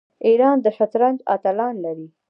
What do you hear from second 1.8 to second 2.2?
لري.